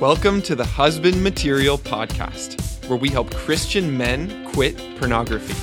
Welcome 0.00 0.42
to 0.42 0.54
the 0.54 0.64
Husband 0.64 1.20
Material 1.24 1.76
Podcast, 1.76 2.86
where 2.88 2.96
we 2.96 3.08
help 3.08 3.34
Christian 3.34 3.96
men 3.96 4.46
quit 4.52 4.76
pornography. 4.96 5.54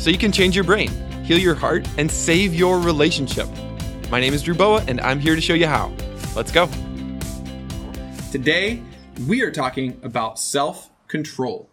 So 0.00 0.10
you 0.10 0.18
can 0.18 0.32
change 0.32 0.56
your 0.56 0.64
brain, 0.64 0.90
heal 1.22 1.38
your 1.38 1.54
heart, 1.54 1.86
and 1.98 2.10
save 2.10 2.52
your 2.52 2.80
relationship. 2.80 3.46
My 4.10 4.18
name 4.18 4.34
is 4.34 4.42
Drew 4.42 4.56
Boa, 4.56 4.84
and 4.88 5.00
I'm 5.02 5.20
here 5.20 5.36
to 5.36 5.40
show 5.40 5.54
you 5.54 5.68
how. 5.68 5.92
Let's 6.34 6.50
go. 6.50 6.68
Today, 8.32 8.82
we 9.28 9.42
are 9.42 9.52
talking 9.52 10.00
about 10.02 10.40
self 10.40 10.90
control. 11.06 11.70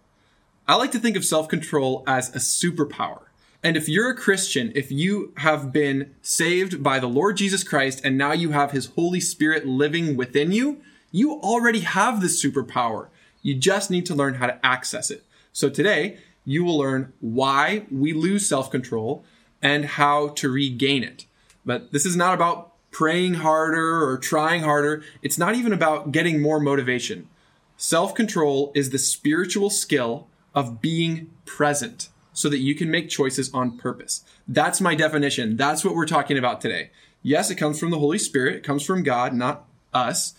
I 0.68 0.76
like 0.76 0.92
to 0.92 1.00
think 1.00 1.18
of 1.18 1.26
self 1.26 1.48
control 1.48 2.04
as 2.06 2.30
a 2.36 2.38
superpower. 2.38 3.22
And 3.64 3.76
if 3.76 3.90
you're 3.90 4.12
a 4.12 4.16
Christian, 4.16 4.72
if 4.76 4.92
you 4.92 5.34
have 5.38 5.74
been 5.74 6.14
saved 6.22 6.84
by 6.84 7.00
the 7.00 7.08
Lord 7.08 7.38
Jesus 7.38 7.64
Christ 7.64 8.02
and 8.04 8.20
now 8.20 8.34
you 8.34 8.52
have 8.52 8.70
his 8.70 8.92
Holy 8.94 9.20
Spirit 9.20 9.66
living 9.66 10.16
within 10.16 10.52
you, 10.52 10.84
you 11.12 11.40
already 11.42 11.82
have 11.82 12.22
this 12.22 12.44
superpower. 12.44 13.08
You 13.42 13.56
just 13.56 13.90
need 13.90 14.06
to 14.08 14.16
learn 14.16 14.36
how 14.36 14.48
to 14.48 14.66
access 14.66 15.10
it. 15.10 15.24
So 15.54 15.70
today, 15.70 16.18
you 16.46 16.64
will 16.64 16.78
learn 16.78 17.14
why 17.20 17.86
we 17.92 18.14
lose 18.14 18.48
self 18.48 18.72
control 18.72 19.24
and 19.62 19.86
how 19.86 20.30
to 20.30 20.50
regain 20.50 21.04
it. 21.04 21.26
But 21.66 21.92
this 21.92 22.06
is 22.06 22.16
not 22.16 22.34
about 22.34 22.74
praying 22.92 23.36
harder 23.36 24.04
or 24.04 24.18
trying 24.18 24.64
harder. 24.64 25.04
It's 25.22 25.38
not 25.38 25.56
even 25.56 25.74
about 25.74 26.12
getting 26.12 26.42
more 26.42 26.60
motivation. 26.60 27.28
Self 27.76 28.16
control 28.16 28.72
is 28.74 28.90
the 28.90 28.98
spiritual 28.98 29.70
skill 29.70 30.28
of 30.56 30.82
being 30.82 31.30
present 31.46 32.10
so 32.34 32.50
that 32.50 32.60
you 32.60 32.76
can 32.76 32.90
make 32.90 33.10
choices 33.10 33.54
on 33.54 33.78
purpose. 33.78 34.24
That's 34.48 34.80
my 34.80 34.96
definition. 34.96 35.58
That's 35.58 35.84
what 35.84 35.96
we're 35.96 36.06
talking 36.06 36.38
about 36.38 36.62
today. 36.62 36.92
Yes, 37.22 37.50
it 37.50 37.56
comes 37.56 37.80
from 37.80 37.90
the 37.90 38.00
Holy 38.00 38.20
Spirit, 38.20 38.56
it 38.56 38.64
comes 38.64 38.84
from 38.84 39.04
God, 39.04 39.34
not 39.34 39.66
us. 39.94 40.34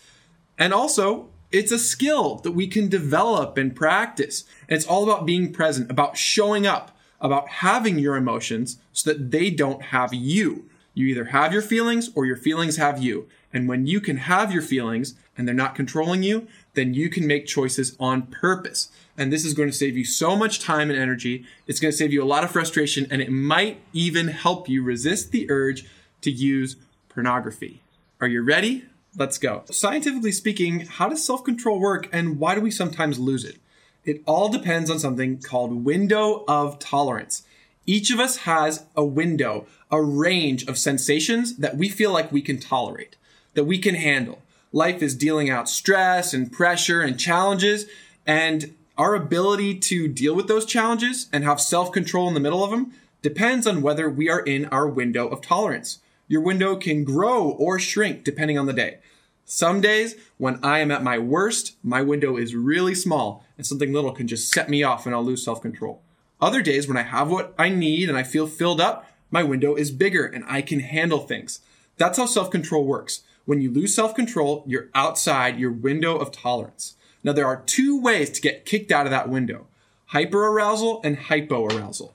And 0.59 0.75
also, 0.75 1.31
it's 1.51 1.73
a 1.73 1.79
skill 1.79 2.37
that 2.37 2.53
we 2.53 2.67
can 2.67 2.89
develop 2.89 3.57
and 3.57 3.75
practice. 3.75 4.45
And 4.69 4.77
it's 4.77 4.87
all 4.87 5.05
about 5.05 5.25
being 5.25 5.53
present, 5.53 5.91
about 5.91 6.17
showing 6.17 6.67
up, 6.67 6.97
about 7.21 7.49
having 7.49 7.99
your 7.99 8.17
emotions 8.17 8.79
so 8.93 9.13
that 9.13 9.31
they 9.31 9.51
don't 9.51 9.83
have 9.85 10.13
you. 10.13 10.69
You 10.93 11.07
either 11.07 11.27
have 11.27 11.53
your 11.53 11.63
feelings 11.63 12.11
or 12.15 12.27
your 12.27 12.37
feelings 12.37 12.77
have 12.77 13.03
you. 13.03 13.29
And 13.53 13.69
when 13.69 13.87
you 13.87 14.01
can 14.01 14.19
have 14.19 14.53
your 14.53 14.63
feelings 14.63 15.15
and 15.37 15.47
they're 15.47 15.55
not 15.55 15.75
controlling 15.75 16.23
you, 16.23 16.49
then 16.75 16.93
you 16.93 17.09
can 17.09 17.27
make 17.27 17.47
choices 17.47 17.97
on 17.99 18.23
purpose. 18.23 18.91
And 19.17 19.33
this 19.33 19.45
is 19.45 19.55
going 19.55 19.71
to 19.71 19.77
save 19.77 19.97
you 19.97 20.05
so 20.05 20.37
much 20.37 20.61
time 20.61 20.91
and 20.91 20.99
energy. 20.99 21.47
It's 21.67 21.81
going 21.81 21.93
to 21.93 21.97
save 21.97 22.13
you 22.13 22.23
a 22.23 22.27
lot 22.27 22.45
of 22.45 22.51
frustration 22.51 23.07
and 23.11 23.23
it 23.23 23.31
might 23.31 23.81
even 23.93 24.29
help 24.29 24.69
you 24.69 24.83
resist 24.83 25.31
the 25.31 25.51
urge 25.51 25.87
to 26.21 26.31
use 26.31 26.77
pornography. 27.09 27.81
Are 28.21 28.29
you 28.29 28.43
ready? 28.43 28.85
Let's 29.17 29.39
go. 29.39 29.65
Scientifically 29.71 30.33
speaking, 30.33 30.81
how 30.81 31.09
does 31.09 31.25
self 31.25 31.45
control 31.45 31.81
work 31.81 32.09
and 32.13 32.39
why 32.39 32.55
do 32.55 32.61
we 32.61 32.71
sometimes 32.71 33.19
lose 33.19 33.45
it? 33.45 33.57
It 34.05 34.23
all 34.27 34.49
depends 34.49 34.91
on 34.91 34.99
something 34.99 35.41
called 35.41 35.85
window 35.85 36.45
of 36.47 36.79
tolerance. 36.79 37.43
Each 37.87 38.11
of 38.11 38.21
us 38.21 38.39
has 38.39 38.85
a 38.95 39.05
window, 39.05 39.67
a 39.91 40.03
range 40.03 40.67
of 40.67 40.79
sensations 40.79 41.57
that 41.57 41.77
we 41.77 41.89
feel 41.89 42.13
like 42.13 42.31
we 42.31 42.43
can 42.43 42.59
tolerate, 42.59 43.17
that 43.55 43.65
we 43.65 43.79
can 43.79 43.95
handle. 43.95 44.43
Life 44.73 45.03
is 45.03 45.15
dealing 45.15 45.49
out 45.49 45.69
stress 45.69 46.35
and 46.35 46.53
pressure 46.53 47.01
and 47.01 47.19
challenges, 47.19 47.87
and 48.27 48.75
our 48.99 49.15
ability 49.15 49.79
to 49.79 50.09
deal 50.09 50.35
with 50.35 50.49
those 50.49 50.67
challenges 50.67 51.29
and 51.33 51.45
have 51.45 51.61
self 51.61 51.93
control 51.93 52.29
in 52.29 52.35
the 52.35 52.41
middle 52.41 52.63
of 52.63 52.71
them 52.71 52.93
depends 53.23 53.67
on 53.67 53.83
whether 53.83 54.09
we 54.09 54.29
are 54.29 54.41
in 54.41 54.67
our 54.67 54.87
window 54.87 55.27
of 55.29 55.41
tolerance. 55.41 56.01
Your 56.29 56.43
window 56.43 56.77
can 56.77 57.05
grow 57.05 57.51
or 57.51 57.79
shrink 57.79 58.23
depending 58.23 58.59
on 58.59 58.67
the 58.67 58.73
day. 58.73 58.99
Some 59.47 59.81
days, 59.81 60.15
when 60.37 60.63
I 60.63 60.81
am 60.81 60.91
at 60.91 61.03
my 61.03 61.19
worst, 61.19 61.77
my 61.83 62.03
window 62.03 62.37
is 62.37 62.55
really 62.55 62.95
small 62.95 63.45
and 63.57 63.67
something 63.67 63.95
little 63.95 64.13
can 64.13 64.29
just 64.29 64.53
set 64.53 64.69
me 64.69 64.83
off 64.83 65.07
and 65.07 65.15
I'll 65.15 65.25
lose 65.25 65.43
self 65.43 65.63
control. 65.63 66.03
Other 66.39 66.61
days, 66.61 66.87
when 66.87 66.99
I 66.99 67.03
have 67.03 67.31
what 67.31 67.55
I 67.59 67.71
need 67.71 68.11
and 68.11 68.19
I 68.19 68.23
feel 68.23 68.47
filled 68.47 68.81
up, 68.81 69.07
my 69.31 69.43
window 69.43 69.75
is 69.75 69.91
bigger 69.91 70.27
and 70.27 70.45
I 70.47 70.61
can 70.61 70.81
handle 70.81 71.21
things. 71.21 71.61
That's 71.97 72.19
how 72.19 72.27
self 72.27 72.51
control 72.51 72.85
works. 72.85 73.23
When 73.47 73.63
you 73.63 73.71
lose 73.71 73.95
self 73.95 74.15
control, 74.15 74.65
you're 74.67 74.91
outside 74.95 75.59
your 75.59 75.73
window 75.73 76.19
of 76.19 76.31
tolerance. 76.31 76.97
Now, 77.25 77.33
there 77.33 77.47
are 77.47 77.63
two 77.63 78.01
ways 78.01 78.29
to 78.31 78.43
get 78.43 78.67
kicked 78.67 78.93
out 78.93 79.07
of 79.07 79.11
that 79.11 79.31
window 79.31 79.67
hyperarousal 80.13 81.01
and 81.05 81.19
hypoarousal. 81.19 82.13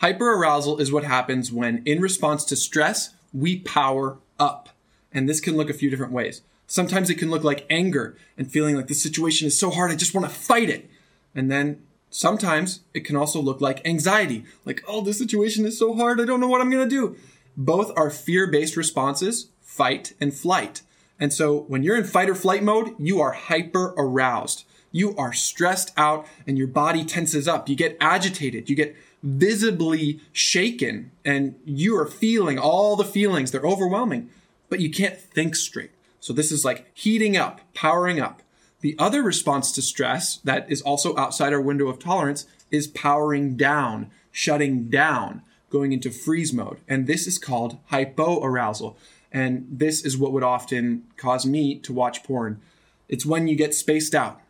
Hyperarousal 0.00 0.80
is 0.80 0.90
what 0.90 1.04
happens 1.04 1.52
when, 1.52 1.82
in 1.84 2.00
response 2.00 2.44
to 2.44 2.56
stress, 2.56 3.14
we 3.32 3.58
power 3.60 4.18
up. 4.38 4.68
And 5.12 5.28
this 5.28 5.40
can 5.40 5.56
look 5.56 5.70
a 5.70 5.74
few 5.74 5.90
different 5.90 6.12
ways. 6.12 6.42
Sometimes 6.66 7.10
it 7.10 7.18
can 7.18 7.30
look 7.30 7.44
like 7.44 7.66
anger 7.68 8.16
and 8.38 8.50
feeling 8.50 8.76
like 8.76 8.86
the 8.86 8.94
situation 8.94 9.46
is 9.46 9.58
so 9.58 9.70
hard, 9.70 9.90
I 9.90 9.96
just 9.96 10.14
want 10.14 10.26
to 10.26 10.34
fight 10.34 10.70
it. 10.70 10.88
And 11.34 11.50
then 11.50 11.82
sometimes 12.10 12.80
it 12.94 13.04
can 13.04 13.16
also 13.16 13.40
look 13.40 13.60
like 13.60 13.86
anxiety, 13.86 14.44
like, 14.64 14.82
oh, 14.86 15.02
this 15.02 15.18
situation 15.18 15.66
is 15.66 15.78
so 15.78 15.94
hard, 15.94 16.20
I 16.20 16.24
don't 16.24 16.40
know 16.40 16.48
what 16.48 16.60
I'm 16.60 16.70
going 16.70 16.88
to 16.88 16.94
do. 16.94 17.16
Both 17.56 17.92
are 17.96 18.10
fear 18.10 18.46
based 18.46 18.76
responses, 18.76 19.48
fight 19.60 20.14
and 20.20 20.32
flight. 20.32 20.82
And 21.20 21.32
so 21.32 21.60
when 21.68 21.82
you're 21.82 21.96
in 21.96 22.04
fight 22.04 22.30
or 22.30 22.34
flight 22.34 22.62
mode, 22.62 22.94
you 22.98 23.20
are 23.20 23.32
hyper 23.32 23.94
aroused. 23.96 24.64
You 24.92 25.16
are 25.16 25.32
stressed 25.32 25.92
out 25.96 26.26
and 26.46 26.56
your 26.56 26.68
body 26.68 27.04
tenses 27.04 27.48
up. 27.48 27.68
You 27.68 27.74
get 27.74 27.96
agitated. 28.00 28.70
You 28.70 28.76
get 28.76 28.94
visibly 29.22 30.20
shaken 30.32 31.10
and 31.24 31.54
you 31.64 31.96
are 31.96 32.06
feeling 32.06 32.58
all 32.58 32.94
the 32.94 33.04
feelings. 33.04 33.50
They're 33.50 33.62
overwhelming, 33.62 34.30
but 34.68 34.80
you 34.80 34.90
can't 34.90 35.18
think 35.18 35.56
straight. 35.56 35.90
So 36.20 36.32
this 36.32 36.52
is 36.52 36.64
like 36.64 36.86
heating 36.94 37.36
up, 37.36 37.60
powering 37.74 38.20
up. 38.20 38.42
The 38.80 38.94
other 38.98 39.22
response 39.22 39.72
to 39.72 39.82
stress 39.82 40.36
that 40.38 40.70
is 40.70 40.82
also 40.82 41.16
outside 41.16 41.52
our 41.52 41.60
window 41.60 41.88
of 41.88 41.98
tolerance 41.98 42.46
is 42.70 42.86
powering 42.86 43.56
down, 43.56 44.10
shutting 44.30 44.88
down, 44.88 45.42
going 45.70 45.92
into 45.92 46.10
freeze 46.10 46.52
mode. 46.52 46.78
And 46.86 47.06
this 47.06 47.26
is 47.26 47.38
called 47.38 47.78
hypoarousal. 47.90 48.96
And 49.30 49.66
this 49.70 50.04
is 50.04 50.18
what 50.18 50.32
would 50.32 50.42
often 50.42 51.04
cause 51.16 51.46
me 51.46 51.78
to 51.78 51.92
watch 51.92 52.22
porn. 52.22 52.60
It's 53.08 53.24
when 53.24 53.48
you 53.48 53.56
get 53.56 53.74
spaced 53.74 54.14
out, 54.14 54.41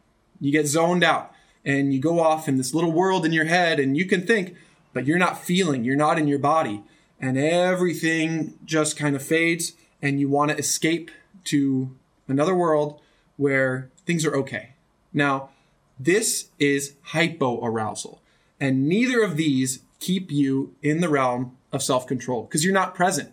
you 0.43 0.53
get 0.53 0.67
zoned 0.67 1.03
out, 1.03 1.33
and 1.65 1.95
you 1.95 2.01
go 2.01 2.21
off 2.21 2.49
in 2.49 2.57
this 2.57 2.75
little 2.75 2.93
world 2.93 3.25
in 3.25 3.33
your 3.33 3.45
head 3.45 3.79
and 3.79 3.97
you 3.97 4.05
can 4.05 4.27
think, 4.27 4.57
but 4.93 5.07
you're 5.07 5.19
not 5.19 5.39
feeling, 5.39 5.85
you're 5.85 5.97
not 5.97 6.19
in 6.19 6.29
your 6.29 6.39
body. 6.39 6.83
And 7.21 7.39
everything 7.39 8.59
just 8.65 8.97
kind 8.97 9.15
of 9.15 9.23
fades 9.23 9.75
and 10.01 10.19
you 10.19 10.29
want 10.29 10.51
to 10.51 10.59
escape 10.59 11.11
to 11.45 11.95
another 12.27 12.55
world 12.55 13.01
where 13.37 13.91
things 14.05 14.27
are 14.27 14.35
okay. 14.35 14.71
Now, 15.13 15.51
this 15.99 16.49
is 16.59 16.95
hypoarousal. 17.11 18.19
And 18.59 18.89
neither 18.89 19.23
of 19.23 19.37
these 19.37 19.81
keep 20.01 20.33
you 20.33 20.75
in 20.83 21.01
the 21.01 21.09
realm 21.09 21.57
of 21.71 21.83
self 21.83 22.07
control 22.07 22.43
because 22.43 22.65
you're 22.65 22.75
not 22.75 22.95
present. 22.95 23.31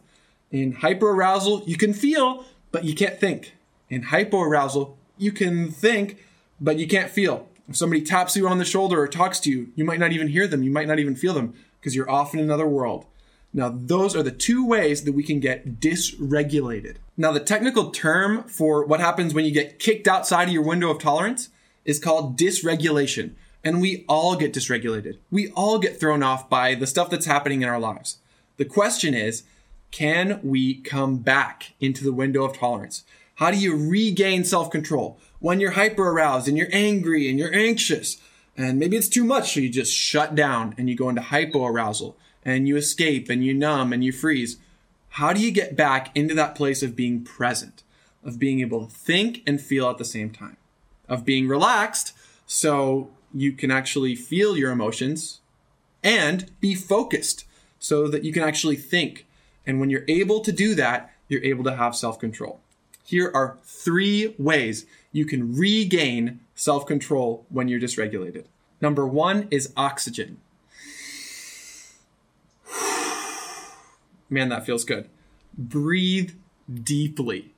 In 0.52 0.74
hyperarousal, 0.74 1.68
you 1.68 1.78
can 1.78 1.94
feel, 1.94 2.46
but 2.72 2.84
you 2.84 2.94
can't 2.94 3.20
think. 3.20 3.54
In 3.90 4.04
hypoarousal, 4.04 4.96
you 5.18 5.32
can 5.32 5.72
think, 5.72 6.18
but 6.60 6.78
you 6.78 6.88
can't 6.88 7.10
feel. 7.10 7.48
If 7.68 7.78
somebody 7.78 8.02
taps 8.02 8.36
you 8.36 8.48
on 8.48 8.58
the 8.58 8.66
shoulder 8.66 9.00
or 9.00 9.08
talks 9.08 9.40
to 9.42 9.52
you, 9.52 9.72
you 9.76 9.86
might 9.86 10.00
not 10.00 10.12
even 10.12 10.30
hear 10.30 10.48
them. 10.48 10.64
You 10.64 10.72
might 10.72 10.88
not 10.88 11.00
even 11.00 11.16
feel 11.16 11.34
them 11.34 11.54
because 11.80 11.96
you're 11.96 12.10
off 12.10 12.34
in 12.34 12.40
another 12.40 12.68
world. 12.68 13.06
Now, 13.54 13.70
those 13.70 14.16
are 14.16 14.24
the 14.24 14.32
two 14.32 14.66
ways 14.66 15.04
that 15.04 15.14
we 15.14 15.24
can 15.24 15.40
get 15.40 15.80
dysregulated. 15.80 16.98
Now, 17.18 17.32
the 17.32 17.40
technical 17.40 17.90
term 17.90 18.44
for 18.44 18.86
what 18.86 19.00
happens 19.00 19.34
when 19.34 19.46
you 19.46 19.52
get 19.52 19.80
kicked 19.80 20.08
outside 20.08 20.48
of 20.48 20.54
your 20.54 20.64
window 20.64 20.92
of 20.92 21.00
tolerance 21.00 21.50
is 21.84 22.00
called 22.00 22.38
dysregulation. 22.38 23.34
And 23.64 23.82
we 23.82 24.06
all 24.08 24.36
get 24.36 24.54
dysregulated. 24.54 25.18
We 25.32 25.50
all 25.52 25.80
get 25.80 26.00
thrown 26.00 26.24
off 26.24 26.50
by 26.50 26.76
the 26.76 26.88
stuff 26.88 27.10
that's 27.10 27.26
happening 27.26 27.62
in 27.62 27.70
our 27.70 27.80
lives. 27.80 28.20
The 28.58 28.66
question 28.66 29.14
is, 29.14 29.44
can 29.92 30.40
we 30.44 30.76
come 30.76 31.18
back 31.18 31.74
into 31.80 32.04
the 32.04 32.14
window 32.14 32.44
of 32.44 32.58
tolerance? 32.58 33.04
How 33.36 33.52
do 33.52 33.58
you 33.58 33.76
regain 33.76 34.44
self 34.44 34.70
control? 34.70 35.20
When 35.40 35.60
you're 35.60 35.72
hyper 35.72 36.10
aroused 36.10 36.48
and 36.48 36.58
you're 36.58 36.68
angry 36.72 37.30
and 37.30 37.40
you're 37.40 37.54
anxious 37.54 38.22
and 38.58 38.78
maybe 38.78 38.98
it's 38.98 39.08
too 39.08 39.24
much 39.24 39.54
so 39.54 39.62
you 39.62 39.70
just 39.70 39.94
shut 39.94 40.36
down 40.36 40.76
and 40.78 40.90
you 40.90 40.96
go 40.96 41.08
into 41.08 41.22
hypoarousal 41.22 42.16
and 42.44 42.68
you 42.68 42.76
escape 42.76 43.30
and 43.30 43.44
you 43.44 43.54
numb 43.54 43.94
and 43.94 44.04
you 44.04 44.12
freeze. 44.12 44.58
How 45.12 45.32
do 45.32 45.40
you 45.40 45.52
get 45.52 45.76
back 45.76 46.16
into 46.16 46.34
that 46.36 46.56
place 46.56 46.84
of 46.84 46.96
being 46.96 47.24
present 47.24 47.84
of 48.22 48.38
being 48.38 48.60
able 48.60 48.86
to 48.86 48.94
think 48.94 49.42
and 49.48 49.62
feel 49.62 49.90
at 49.90 49.98
the 49.98 50.04
same 50.04 50.30
time 50.30 50.58
of 51.08 51.24
being 51.24 51.48
relaxed 51.48 52.14
so 52.46 53.10
you 53.34 53.54
can 53.54 53.72
actually 53.72 54.14
feel 54.14 54.58
your 54.58 54.72
emotions 54.72 55.40
and 56.04 56.52
be 56.60 56.76
focused 56.76 57.46
so 57.80 58.10
that 58.10 58.26
you 58.26 58.34
can 58.34 58.44
actually 58.44 58.76
think? 58.76 59.26
And 59.66 59.80
when 59.80 59.90
you're 59.90 60.04
able 60.10 60.42
to 60.42 60.52
do 60.52 60.76
that 60.76 61.14
you're 61.30 61.44
able 61.44 61.64
to 61.64 61.76
have 61.76 61.96
self-control 61.96 62.60
here 63.10 63.32
are 63.34 63.58
three 63.64 64.36
ways 64.38 64.86
you 65.12 65.26
can 65.26 65.58
regain 65.58 66.42
self 66.54 66.86
control 66.86 67.44
when 67.50 67.68
you're 67.68 67.80
dysregulated. 67.80 68.46
Number 68.82 69.08
one 69.08 69.48
is 69.50 69.74
oxygen. 69.76 70.38
Man, 74.30 74.50
that 74.50 74.64
feels 74.64 74.84
good. 74.84 75.10
Breathe 75.58 76.34
deeply. 76.72 77.52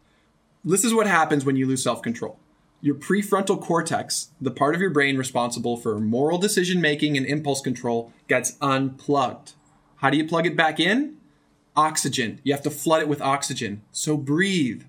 This 0.63 0.85
is 0.85 0.93
what 0.93 1.07
happens 1.07 1.43
when 1.43 1.57
you 1.57 1.67
lose 1.67 1.83
self 1.83 2.01
control. 2.01 2.39
Your 2.79 2.95
prefrontal 2.95 3.61
cortex, 3.61 4.29
the 4.39 4.51
part 4.51 4.73
of 4.73 4.79
your 4.79 4.89
brain 4.89 5.17
responsible 5.17 5.75
for 5.75 5.99
moral 5.99 6.37
decision 6.37 6.79
making 6.79 7.17
and 7.17 7.25
impulse 7.25 7.59
control, 7.59 8.13
gets 8.29 8.55
unplugged. 8.61 9.51
How 9.97 10.09
do 10.09 10.15
you 10.17 10.25
plug 10.25 10.45
it 10.45 10.55
back 10.55 10.79
in? 10.79 11.17
Oxygen. 11.75 12.39
You 12.43 12.53
have 12.53 12.63
to 12.63 12.71
flood 12.71 13.01
it 13.01 13.09
with 13.09 13.21
oxygen. 13.21 13.81
So 13.91 14.15
breathe. 14.15 14.83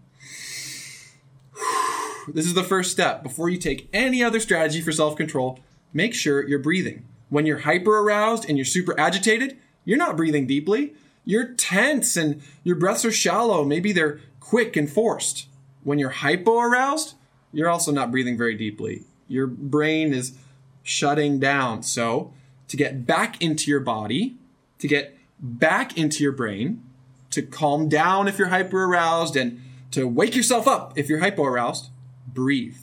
This 2.29 2.47
is 2.47 2.55
the 2.55 2.65
first 2.65 2.91
step. 2.91 3.23
Before 3.23 3.49
you 3.49 3.59
take 3.59 3.89
any 3.93 4.23
other 4.23 4.41
strategy 4.41 4.81
for 4.81 4.93
self 4.93 5.17
control, 5.17 5.59
make 5.93 6.15
sure 6.15 6.47
you're 6.47 6.59
breathing. 6.59 7.05
When 7.29 7.47
you're 7.47 7.59
hyper 7.59 7.99
aroused 7.99 8.49
and 8.49 8.57
you're 8.59 8.65
super 8.65 8.99
agitated, 8.99 9.59
you're 9.85 9.99
not 9.99 10.17
breathing 10.17 10.47
deeply. 10.47 10.95
You're 11.25 11.55
tense 11.55 12.17
and 12.17 12.43
your 12.63 12.77
breaths 12.77 13.05
are 13.05 13.13
shallow. 13.13 13.65
Maybe 13.65 13.93
they're 13.93 14.21
quick 14.41 14.77
and 14.77 14.91
forced. 14.91 15.47
When 15.83 15.99
you're 15.99 16.11
hypo 16.11 16.59
aroused, 16.59 17.15
you're 17.53 17.69
also 17.69 17.93
not 17.93 18.11
breathing 18.11 18.37
very 18.37 18.55
deeply. 18.55 19.05
Your 19.29 19.47
brain 19.47 20.13
is 20.13 20.37
shutting 20.83 21.39
down. 21.39 21.83
So, 21.83 22.33
to 22.69 22.77
get 22.77 23.07
back 23.07 23.41
into 23.43 23.71
your 23.71 23.81
body, 23.81 24.37
to 24.79 24.89
get 24.89 25.17
back 25.39 25.99
into 25.99 26.23
your 26.23 26.33
brain, 26.33 26.83
to 27.31 27.43
calm 27.43 27.89
down 27.89 28.29
if 28.29 28.39
you're 28.39 28.49
hyper 28.49 28.85
aroused, 28.85 29.37
and 29.37 29.61
to 29.91 30.07
wake 30.07 30.35
yourself 30.35 30.67
up 30.67 30.97
if 30.97 31.09
you're 31.09 31.19
hypo 31.19 31.45
aroused, 31.45 31.91
breathe. 32.35 32.77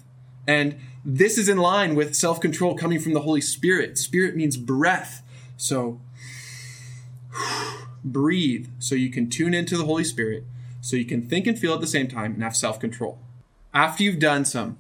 And 0.48 0.80
this 1.06 1.38
is 1.38 1.48
in 1.48 1.58
line 1.58 1.96
with 1.96 2.16
self 2.16 2.40
control 2.40 2.76
coming 2.76 3.00
from 3.00 3.14
the 3.14 3.22
Holy 3.22 3.42
Spirit. 3.42 3.98
Spirit 3.98 4.36
means 4.36 4.58
breath. 4.58 5.24
So, 5.58 6.00
breathe 8.04 8.68
so 8.80 8.96
you 8.96 9.10
can 9.10 9.30
tune 9.30 9.54
into 9.54 9.78
the 9.78 9.86
Holy 9.86 10.04
Spirit, 10.04 10.44
so 10.82 10.96
you 10.96 11.06
can 11.06 11.22
think 11.22 11.48
and 11.48 11.58
feel 11.58 11.74
at 11.74 11.82
the 11.82 11.88
same 11.88 12.08
time 12.08 12.34
and 12.34 12.44
have 12.44 12.56
self 12.56 12.80
control. 12.80 13.20
After 13.74 14.04
you've 14.04 14.20
done 14.20 14.46
some 14.46 14.80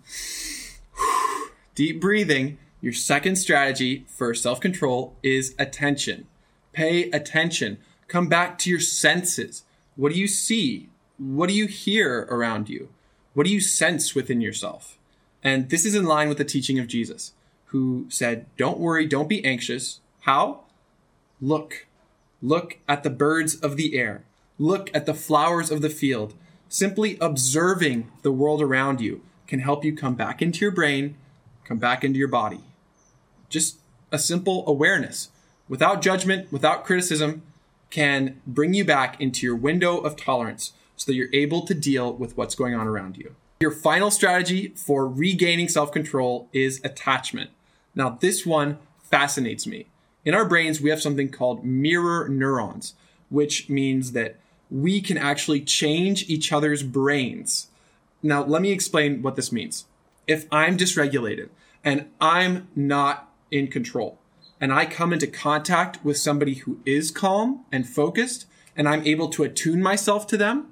deep 1.75 2.01
breathing, 2.01 2.57
your 2.81 2.94
second 2.94 3.36
strategy 3.36 4.06
for 4.07 4.33
self 4.33 4.60
control 4.60 5.16
is 5.21 5.54
attention. 5.60 6.27
Pay 6.74 7.12
attention. 7.12 7.77
Come 8.07 8.27
back 8.27 8.57
to 8.60 8.69
your 8.69 8.80
senses. 8.80 9.63
What 9.95 10.13
do 10.13 10.19
you 10.19 10.27
see? 10.27 10.89
What 11.18 11.50
do 11.50 11.56
you 11.56 11.68
hear 11.68 12.27
around 12.30 12.69
you? 12.69 12.89
What 13.34 13.46
do 13.46 13.54
you 13.54 13.62
sense 13.62 14.16
within 14.16 14.42
yourself? 14.42 14.98
And 15.44 15.70
this 15.70 15.86
is 15.86 15.96
in 15.96 16.06
line 16.06 16.30
with 16.30 16.38
the 16.38 16.46
teaching 16.46 16.80
of 16.80 16.88
Jesus, 16.88 17.34
who 17.66 18.06
said, 18.10 18.46
Don't 18.58 18.80
worry, 18.80 19.06
don't 19.06 19.30
be 19.30 19.44
anxious. 19.46 20.00
How? 20.22 20.62
Look. 21.42 21.88
Look 22.42 22.80
at 22.88 23.04
the 23.04 23.10
birds 23.10 23.56
of 23.56 23.78
the 23.78 23.98
air. 23.98 24.24
Look 24.58 24.90
at 24.94 25.06
the 25.06 25.14
flowers 25.14 25.72
of 25.72 25.81
the 25.81 25.90
field. 25.90 26.34
Simply 26.68 27.18
observing 27.20 28.12
the 28.22 28.31
world 28.31 28.62
around 28.62 29.02
you 29.02 29.22
can 29.48 29.60
help 29.60 29.84
you 29.84 29.96
come 29.96 30.16
back 30.16 30.42
into 30.42 30.60
your 30.60 30.72
brain, 30.72 31.16
come 31.64 31.80
back 31.80 32.04
into 32.04 32.20
your 32.20 32.28
body. 32.28 32.60
Just 33.50 33.80
a 34.12 34.20
simple 34.20 34.64
awareness, 34.68 35.30
without 35.68 36.02
judgment, 36.02 36.52
without 36.52 36.86
criticism, 36.86 37.42
can 37.90 38.40
bring 38.46 38.74
you 38.74 38.86
back 38.86 39.20
into 39.20 39.46
your 39.46 39.56
window 39.56 39.98
of 39.98 40.16
tolerance 40.16 40.74
so 41.00 41.12
that 41.12 41.16
you're 41.16 41.34
able 41.34 41.66
to 41.66 41.74
deal 41.74 42.13
with 42.13 42.36
what's 42.36 42.56
going 42.56 42.75
on 42.75 42.86
around 42.86 43.18
you. 43.18 43.36
Your 43.62 43.72
final 43.72 44.12
strategy 44.12 44.74
for 44.75 45.07
regaining 45.07 45.69
self 45.69 45.92
control 45.92 46.50
is 46.54 46.81
attachment. 46.84 47.50
Now, 47.96 48.10
this 48.10 48.46
one 48.46 48.78
fascinates 49.01 49.66
me. 49.66 49.88
In 50.25 50.36
our 50.36 50.46
brains, 50.46 50.81
we 50.81 50.90
have 50.90 51.01
something 51.01 51.30
called 51.30 51.63
mirror 51.63 52.28
neurons, 52.28 52.94
which 53.30 53.69
means 53.69 54.12
that 54.12 54.36
we 54.69 55.01
can 55.01 55.18
actually 55.18 55.62
change 55.62 56.30
each 56.30 56.51
other's 56.51 56.84
brains. 56.84 57.69
Now, 58.22 58.44
let 58.44 58.62
me 58.62 58.72
explain 58.72 59.22
what 59.22 59.38
this 59.38 59.52
means. 59.52 59.86
If 60.28 60.45
I'm 60.52 60.78
dysregulated 60.78 61.50
and 61.84 62.07
I'm 62.19 62.68
not 62.75 63.31
in 63.50 63.68
control, 63.68 64.19
and 64.62 64.74
I 64.74 64.86
come 64.86 65.13
into 65.13 65.28
contact 65.28 66.04
with 66.04 66.18
somebody 66.18 66.56
who 66.56 66.80
is 66.86 67.12
calm 67.12 67.63
and 67.72 67.88
focused, 67.88 68.45
and 68.75 68.88
I'm 68.88 69.06
able 69.07 69.30
to 69.30 69.44
attune 69.44 69.81
myself 69.81 70.28
to 70.28 70.38
them, 70.38 70.68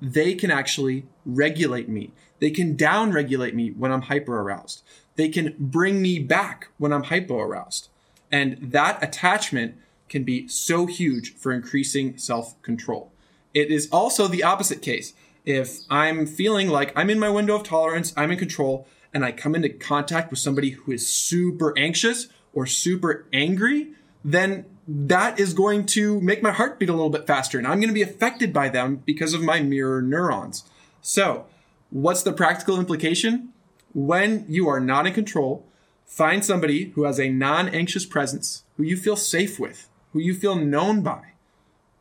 they 0.00 0.34
can 0.34 0.50
actually 0.50 1.06
regulate 1.24 1.88
me. 1.88 2.12
They 2.38 2.50
can 2.50 2.76
down 2.76 3.12
regulate 3.12 3.54
me 3.54 3.70
when 3.70 3.92
I'm 3.92 4.02
hyper 4.02 4.38
aroused. 4.40 4.82
They 5.16 5.28
can 5.28 5.54
bring 5.58 6.02
me 6.02 6.18
back 6.18 6.68
when 6.78 6.92
I'm 6.92 7.04
hypo 7.04 7.40
aroused. 7.40 7.88
And 8.30 8.58
that 8.60 9.02
attachment 9.02 9.76
can 10.08 10.24
be 10.24 10.46
so 10.48 10.86
huge 10.86 11.34
for 11.34 11.52
increasing 11.52 12.18
self 12.18 12.60
control. 12.62 13.12
It 13.54 13.70
is 13.70 13.88
also 13.90 14.28
the 14.28 14.42
opposite 14.42 14.82
case. 14.82 15.14
If 15.44 15.78
I'm 15.88 16.26
feeling 16.26 16.68
like 16.68 16.92
I'm 16.96 17.08
in 17.08 17.18
my 17.18 17.30
window 17.30 17.56
of 17.56 17.62
tolerance, 17.62 18.12
I'm 18.16 18.30
in 18.30 18.38
control, 18.38 18.86
and 19.14 19.24
I 19.24 19.32
come 19.32 19.54
into 19.54 19.68
contact 19.68 20.30
with 20.30 20.40
somebody 20.40 20.70
who 20.70 20.92
is 20.92 21.08
super 21.08 21.76
anxious 21.78 22.28
or 22.52 22.66
super 22.66 23.26
angry, 23.32 23.92
then 24.24 24.66
that 24.88 25.40
is 25.40 25.52
going 25.52 25.84
to 25.84 26.20
make 26.20 26.42
my 26.42 26.52
heart 26.52 26.78
beat 26.78 26.88
a 26.88 26.92
little 26.92 27.10
bit 27.10 27.26
faster 27.26 27.58
and 27.58 27.66
I'm 27.66 27.80
going 27.80 27.88
to 27.88 27.94
be 27.94 28.02
affected 28.02 28.52
by 28.52 28.68
them 28.68 29.02
because 29.04 29.34
of 29.34 29.42
my 29.42 29.60
mirror 29.60 30.00
neurons. 30.00 30.64
So, 31.00 31.46
what's 31.90 32.22
the 32.22 32.32
practical 32.32 32.78
implication? 32.78 33.52
When 33.94 34.44
you 34.48 34.68
are 34.68 34.80
not 34.80 35.06
in 35.06 35.12
control, 35.12 35.66
find 36.04 36.44
somebody 36.44 36.90
who 36.90 37.04
has 37.04 37.18
a 37.18 37.28
non 37.28 37.68
anxious 37.68 38.06
presence, 38.06 38.64
who 38.76 38.82
you 38.82 38.96
feel 38.96 39.16
safe 39.16 39.58
with, 39.58 39.88
who 40.12 40.20
you 40.20 40.34
feel 40.34 40.56
known 40.56 41.02
by. 41.02 41.32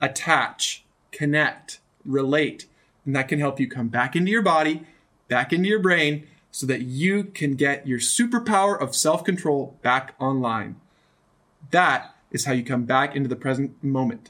Attach, 0.01 0.83
connect, 1.11 1.79
relate, 2.03 2.65
and 3.05 3.15
that 3.15 3.27
can 3.27 3.39
help 3.39 3.59
you 3.59 3.67
come 3.67 3.87
back 3.87 4.15
into 4.15 4.31
your 4.31 4.41
body, 4.41 4.85
back 5.27 5.53
into 5.53 5.69
your 5.69 5.79
brain, 5.79 6.27
so 6.51 6.65
that 6.65 6.81
you 6.81 7.23
can 7.23 7.55
get 7.55 7.87
your 7.87 7.99
superpower 7.99 8.79
of 8.79 8.95
self 8.95 9.23
control 9.23 9.77
back 9.81 10.15
online. 10.19 10.75
That 11.71 12.14
is 12.35 12.45
how 12.45 12.51
you 12.51 12.63
come 12.63 12.83
back 12.83 13.15
into 13.15 13.29
the 13.29 13.35
present 13.35 13.81
moment. 13.83 14.29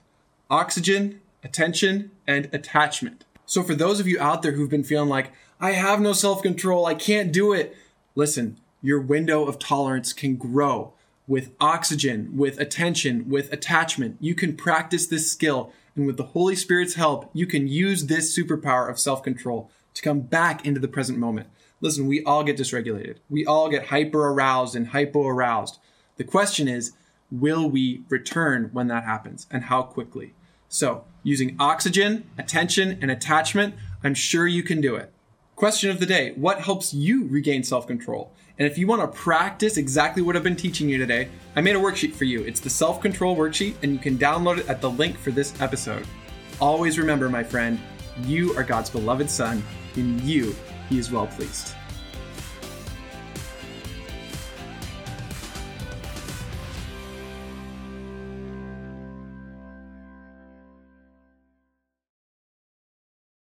Oxygen, 0.50 1.20
attention, 1.44 2.12
and 2.26 2.48
attachment. 2.54 3.26
So, 3.46 3.64
for 3.64 3.76
those 3.76 4.00
of 4.00 4.08
you 4.08 4.20
out 4.20 4.44
there 4.44 4.54
who've 4.54 4.70
been 4.70 4.84
feeling 4.84 5.10
like, 5.10 5.34
I 5.60 5.72
have 5.72 6.00
no 6.00 6.14
self 6.14 6.42
control, 6.42 6.86
I 6.86 6.94
can't 6.94 7.34
do 7.34 7.52
it, 7.52 7.76
listen, 8.14 8.58
your 8.82 9.02
window 9.02 9.46
of 9.46 9.60
tolerance 9.60 10.14
can 10.14 10.36
grow 10.36 10.94
with 11.28 11.52
oxygen, 11.60 12.38
with 12.38 12.60
attention, 12.60 13.28
with 13.28 13.52
attachment. 13.52 14.18
You 14.20 14.36
can 14.36 14.56
practice 14.56 15.08
this 15.08 15.32
skill, 15.32 15.72
and 15.96 16.06
with 16.06 16.18
the 16.18 16.24
Holy 16.24 16.56
Spirit's 16.56 16.94
help, 16.94 17.30
you 17.34 17.48
can 17.48 17.68
use 17.68 18.06
this 18.06 18.38
superpower 18.38 18.90
of 18.90 19.00
self 19.00 19.24
control 19.24 19.72
to 19.96 20.02
come 20.04 20.22
back 20.22 20.66
into 20.66 20.80
the 20.80 20.88
present 20.88 21.18
moment. 21.18 21.48
Listen, 21.82 22.06
we 22.06 22.24
all 22.24 22.44
get 22.44 22.58
dysregulated. 22.58 23.18
We 23.30 23.46
all 23.46 23.70
get 23.70 23.88
hyper 23.88 24.28
aroused 24.28 24.76
and 24.76 24.90
hypo 24.90 25.28
aroused. 25.28 25.80
The 26.18 26.24
question 26.24 26.68
is, 26.68 26.94
will 27.32 27.70
we 27.70 28.04
return 28.10 28.70
when 28.74 28.88
that 28.88 29.04
happens 29.04 29.48
and 29.52 29.66
how 29.66 29.84
quickly? 29.84 30.34
So, 30.68 31.06
using 31.24 31.56
oxygen, 31.60 32.30
attention, 32.38 32.98
and 33.02 33.10
attachment, 33.10 33.76
I'm 34.04 34.14
sure 34.14 34.48
you 34.48 34.64
can 34.64 34.82
do 34.82 34.96
it. 34.96 35.12
Question 35.56 35.90
of 35.90 36.00
the 36.00 36.06
day 36.06 36.34
What 36.36 36.62
helps 36.62 36.94
you 36.94 37.28
regain 37.28 37.64
self 37.64 37.88
control? 37.88 38.34
And 38.58 38.68
if 38.68 38.78
you 38.78 38.88
want 38.88 39.02
to 39.02 39.08
practice 39.08 39.78
exactly 39.78 40.22
what 40.22 40.36
I've 40.36 40.44
been 40.44 40.56
teaching 40.56 40.88
you 40.88 40.98
today, 40.98 41.30
I 41.56 41.62
made 41.62 41.76
a 41.76 41.80
worksheet 41.80 42.14
for 42.14 42.24
you. 42.24 42.42
It's 42.44 42.60
the 42.60 42.70
self 42.70 43.02
control 43.02 43.36
worksheet, 43.36 43.76
and 43.84 43.94
you 43.94 44.00
can 44.00 44.18
download 44.18 44.60
it 44.60 44.70
at 44.70 44.82
the 44.82 44.90
link 44.90 45.18
for 45.18 45.32
this 45.32 45.60
episode. 45.62 46.06
Always 46.60 46.98
remember, 47.00 47.30
my 47.30 47.44
friend, 47.44 47.80
you 48.24 48.54
are 48.58 48.64
God's 48.64 48.90
beloved 48.90 49.30
Son. 49.30 49.64
In 49.96 50.26
you, 50.26 50.56
He 50.90 51.00
is 51.00 51.12
well 51.12 51.28
pleased. 51.28 51.74